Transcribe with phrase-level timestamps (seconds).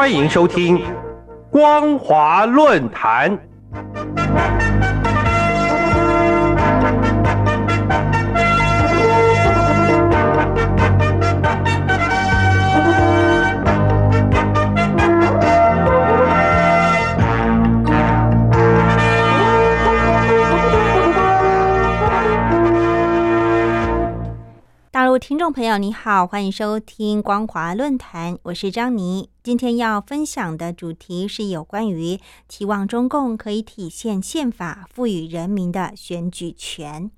[0.00, 0.78] 欢迎收听
[1.50, 3.30] 《光华论坛》。
[25.52, 29.30] 朋友，你好，欢迎收听光华论坛，我是张妮。
[29.42, 37.10] 今天要分享的主题是有关于期望中共可以体现宪法赋予人民的选举权。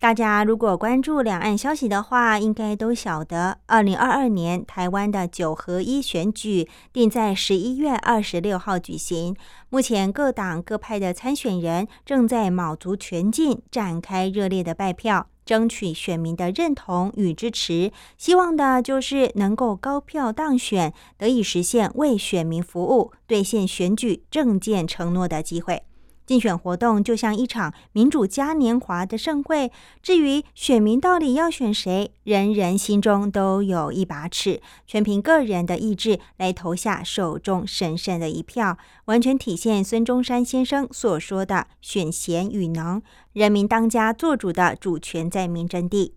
[0.00, 9.36] 大家如果关注两岸消息的话，应该都晓得，二零二二年台湾的九合一选举定在十一月二十六号举行。
[9.68, 15.28] 目前各党各派的参选人正在卯足全劲展开热烈的拜票。
[15.44, 25.82] 争取选民的认同与支持，希望的就是能够高票当选，得以实现为选民服务、兑现选举政见承诺的机会。
[26.26, 29.70] 竞选活动就像一场民主嘉年华的盛会。
[30.02, 46.12] 至于选民到底要选谁，人人心中都有一把尺，全凭个人的意志来投下手中神圣的一票，完全体现孙中山先生所说的“选贤与能，人民当家作主”的主权在民真谛。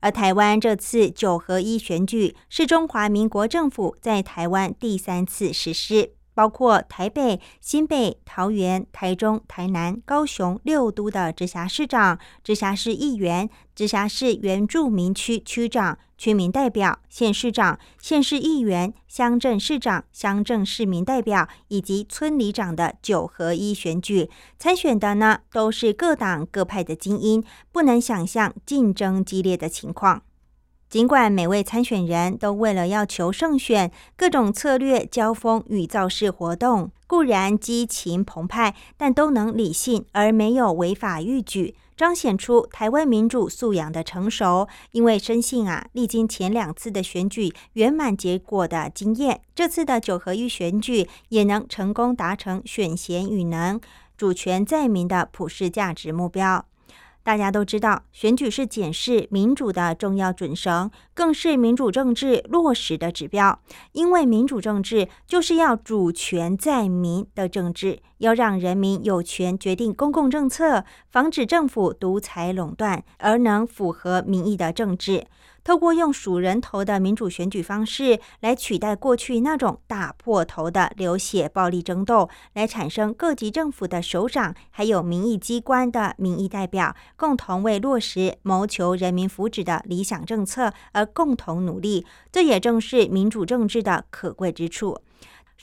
[0.00, 6.10] 而台湾这次九合一选举是中华民国政府在台湾第三次实施。
[6.34, 30.22] 包括台北、新北、桃园、台中、台南、高雄六都的直辖市长、直辖市议员、直辖市原住民区区长、区民代表、县市长、县市议员、乡镇市长、乡镇市民代表以及村里长的九合一选举，参选的呢都是各党各派的精英，不能想象竞争激烈的情况。
[30.94, 44.68] 尽管每位参选人都为了要求胜选，各种策略交锋与造势活动固然激情澎湃，但都能理性而没有违法逾矩，彰显出台湾民主素养的成熟。
[44.92, 53.80] 因为深信啊，历经前两次的选举圆满结果的经验，这次的九合一选举也能成功达成选贤与能、
[54.16, 56.64] 主权在民的普世价值目标。
[57.24, 63.58] 大家都知道，选举是检视民主的重要准绳，更是民主政治落实的指标。
[63.92, 75.26] 因为民主政治就是要主权在民的政治，要让人民有权决定公共政策，防止政府独裁垄断，而能符合民意的政治。
[75.62, 92.04] 透过用数人头的民主选举方式来取代过去那种打破头的流血暴力争斗，来产生各级政府的首长还有民意机关的民意代表，共同为落实谋求人民福祉的理想政策而共同努力。
[92.30, 94.98] 这也正是民主政治的可贵之处。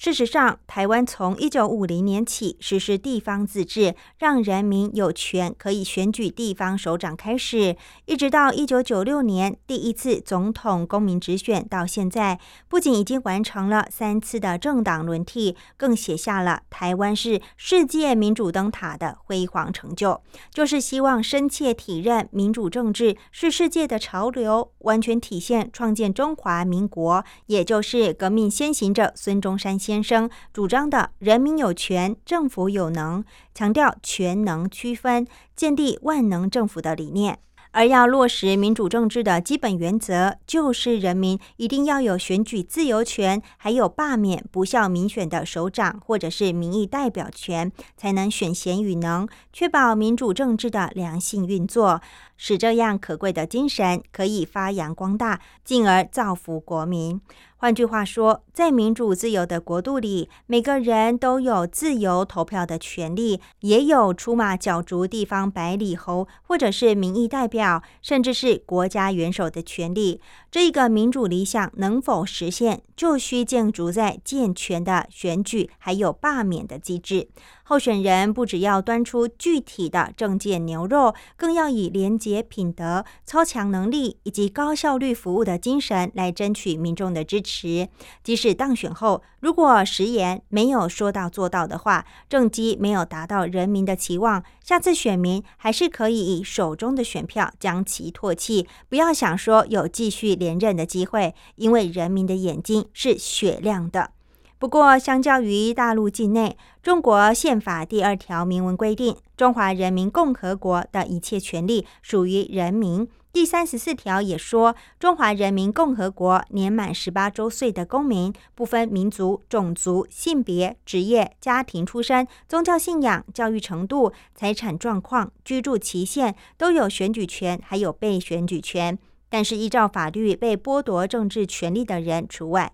[0.03, 20.19] 事实上，台湾从一九五零年起实施地方自治，让人民有权可以选举地方首长开始，一直到一九九六年第一次总统公民直选到现在，不仅已经完成了三次的政党轮替，更写下了台湾是世界民主灯塔的辉煌成就。
[20.51, 29.90] 就是希望深切体认民主政治是世界的潮流，完全体现创建中华民国，也就是革命先行者孙中山先。
[29.91, 37.39] 先生主张的“人民有权，政府有能”，强调权能区分，建立万能政府的理念。
[37.71, 52.01] 而要落实民主政治的基本原则，就是人民一定要有选举自由权，还有罢免不效民选的首长或者是民意代表权，才能选贤与能，确保民主政治的良性运作，
[52.37, 57.19] 使这样可贵的精神可以发扬光大，进而造福国民。
[57.61, 70.19] 换句话说，在民主自由的国度里，每个人都有自由投票的权利，也有出马角逐地方百里侯，或者是民意代表，甚至是国家元首的权利。
[70.51, 77.29] 这一个民主理想能否实现，就需建筑在健全的选举，还有罢免的机制。
[77.63, 87.87] 候选人不只要端出具体的政见牛肉，更要以廉洁品德、超强能力以及高效率服务的精神来争取民众的支持。
[88.21, 98.67] 即使当选后，如果食言没有说到做到的话，政绩没有达到人民的期望，下次选民还是可以以手中的选票将其唾弃。
[98.89, 104.09] 不要想说有继续连任的机会，因为人民的眼睛是雪亮的。
[104.57, 113.07] 不过，相较于大陆境内，中国宪法第二条明文规定，中华人民共和国的一切权利属于人民。
[113.33, 128.99] 第三十四条也说，中华人民共和国年满十八周岁的公民，不分民族、种族、性别、职业、家庭出身、宗教信仰、教育程度、财产状况、居住期限，都有选举权，还有被选举权。
[129.31, 132.73] 但是，依照法律被剥夺政治权利的人除外。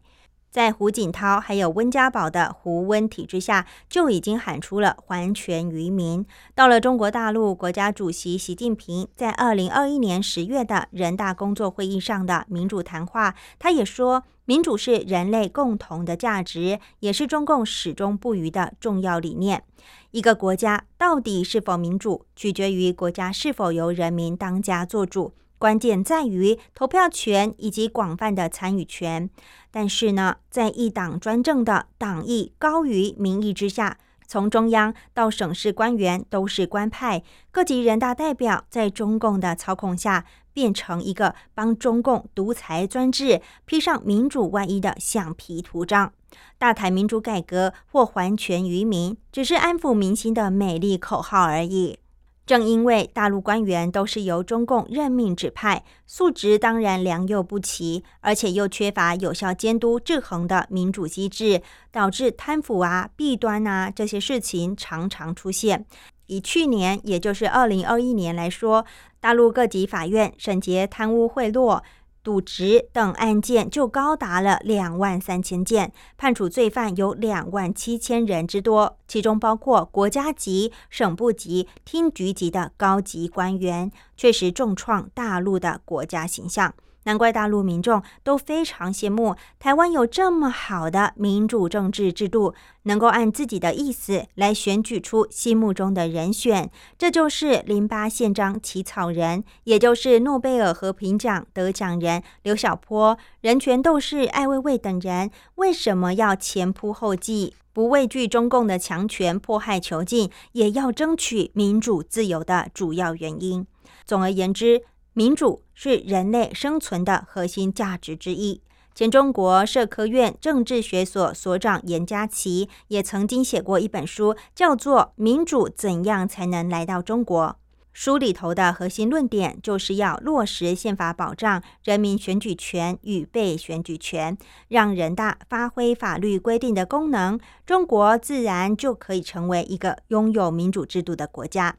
[0.49, 6.25] 在胡锦涛还有温家宝的胡温体制下，就已经喊出了还权于民。
[6.55, 19.63] 到了中国大陆，国家主席习近平在二零二一年十月的人大工作会议上的民主谈话，他也说，民主是人类共同的价值，也是中共始终不渝的重要理念。
[20.09, 25.33] 一个国家到底是否民主，取决于国家是否由人民当家作主。
[25.57, 29.29] 关键在于投票权以及广泛的参与权。
[29.71, 46.11] 但是呢，在一党专政的党意高于民意之下，从中央到省市官员都是官派，各级人大代表在中共的操控下，变成一个帮中共独裁专制披上民主外衣的橡皮图章。
[46.57, 51.99] 大谈民主改革或还权于民，只是安抚民心的美丽口号而已。
[52.47, 61.61] 正因为大陆官员都是由中共任命指派，素质当然良莠不齐，而且又缺乏有效监督制衡的民主机制，
[61.91, 65.85] 导致贪腐啊、弊端啊这些事情常常出现。
[66.27, 68.85] 以去年，也就是二零二一年来说，
[69.19, 71.81] 大陆各级法院审结贪污贿赂。
[72.27, 86.73] 渎职等案件就高达了两万三千件，判处罪犯有两万七千人之多，其中包括国家级、省部级、厅局级的高级官员，确实重创大陆的国家形象。
[87.07, 96.69] 难怪大陆民众都非常羡慕台湾有这么好的民主政治制度，能够按自己的意思来选举出心目中的人选。
[96.97, 113.65] 这就是零八宪章起草人，也就是诺贝尔和平奖得奖人刘晓波、人权斗士艾薇薇等人为什么要前仆后继，不畏惧中共的强权迫害囚禁，也要争取民主自由的主要原因。
[114.05, 114.81] 总而言之。
[115.17, 118.61] 民主是人类生存的核心价值之一。
[118.93, 127.47] 前中国社科院政治学所所长严家琪也曾经写过一本书，叫做《民主怎样才能来到中国》。
[127.91, 134.37] 书里头的核心论点就是要落实宪法保障人民选举权与被选举权，
[134.67, 141.75] 让人大发挥法律规定的功能，中国自然就可以成为一个拥有民主制度的国家。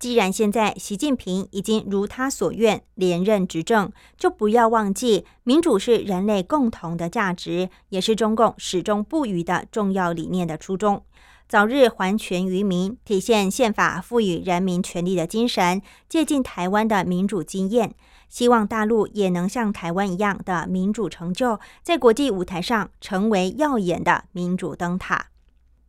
[0.00, 11.04] 既然现在习近平已经如他所愿连任执政，就不要忘记，民主是人类共同的价值，也是中共始终不渝的重要理念的初衷。
[11.46, 17.94] 早日还权于民，体现宪法赋予人民权利的精神，借鉴台湾的民主经验，
[18.30, 25.26] 希望大陆也能像台湾一样的民主成就，在国际舞台上成为耀眼的民主灯塔。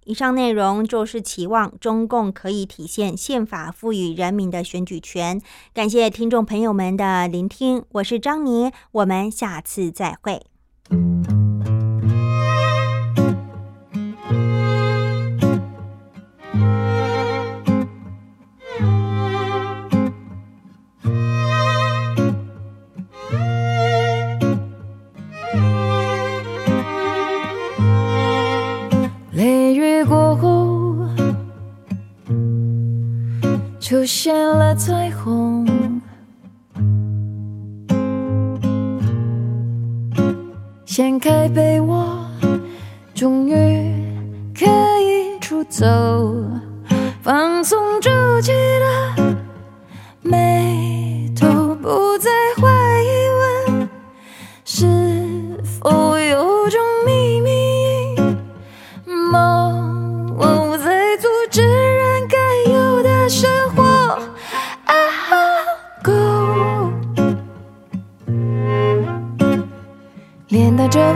[0.05, 5.39] 以上内容就是期望中共可以体现宪法赋予人民的选举权。
[5.73, 10.41] 感谢听众朋友们的聆听，我是张妮，我们下次再会。
[33.91, 35.67] 出现了彩虹，
[40.85, 42.25] 掀开被窝，
[43.13, 43.53] 终于
[44.57, 44.65] 可
[45.01, 45.85] 以出走，
[47.21, 48.09] 放松住
[48.41, 49.35] 气的
[50.21, 52.29] 眉头，不再
[52.61, 52.69] 怀
[53.03, 53.09] 疑
[53.75, 53.89] 问
[54.63, 54.87] 是
[55.63, 57.30] 否有种秘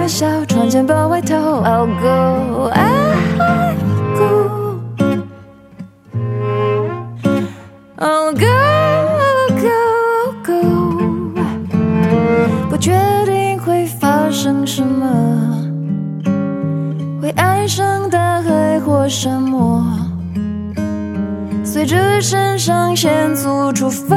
[0.06, 1.36] 微笑，穿件薄外套。
[1.64, 3.16] I'll go, I'll
[4.20, 4.62] go,
[7.98, 8.54] I'll go,
[9.64, 9.74] go,
[10.44, 10.54] go。
[12.70, 12.94] 不确
[13.26, 15.08] 定会发生什么，
[17.20, 19.84] 会爱上大海或沙漠，
[21.64, 24.16] 随着肾上腺素出发，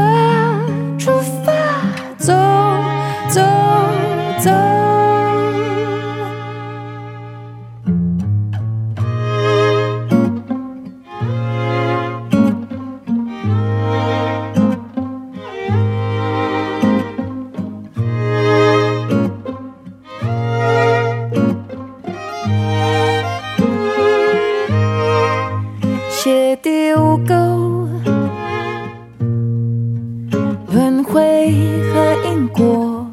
[32.47, 33.07] 过，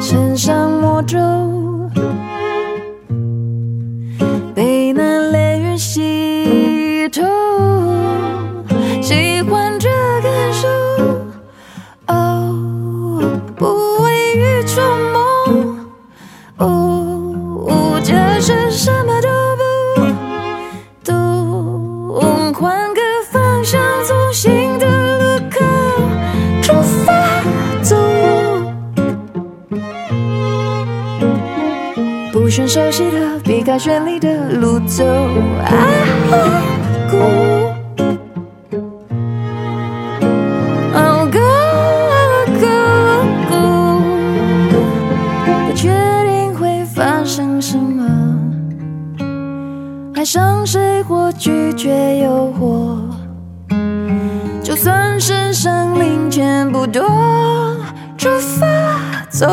[0.00, 1.18] 身上魔咒，
[4.54, 7.22] 被那雷雨洗透，
[9.02, 9.88] 喜欢这
[10.22, 10.68] 感受。
[12.08, 13.66] 哦，不
[14.02, 15.78] 为愚蠢梦。
[16.58, 20.04] 哦，这是什么都不
[21.04, 24.32] 懂，换个方向，从
[32.68, 35.04] 熟悉的，避开绚丽的路走。
[35.04, 35.68] 啊
[37.08, 37.18] ，go
[41.30, 41.38] go,
[43.48, 44.00] go,
[45.66, 45.88] 不确
[46.26, 48.04] 定会发生什么，
[50.14, 52.98] 爱上谁或拒绝诱惑，
[54.62, 57.04] 就算身上零钱不多，
[58.18, 58.66] 出发
[59.30, 59.46] 走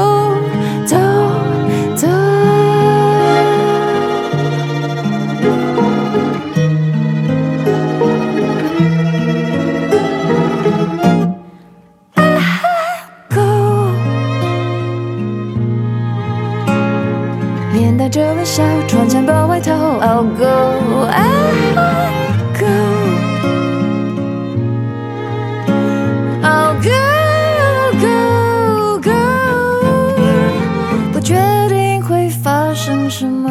[33.16, 33.48] 什么，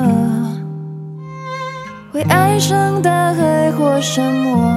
[2.13, 4.75] 会爱上大海或沙漠，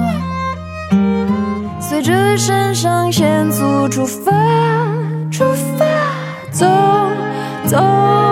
[1.80, 4.30] 随着肾上腺素出发，
[5.28, 5.44] 出
[5.76, 5.84] 发，
[6.52, 6.64] 走
[7.66, 8.25] 走。